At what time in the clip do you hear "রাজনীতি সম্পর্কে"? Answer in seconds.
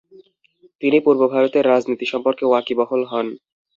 1.71-2.43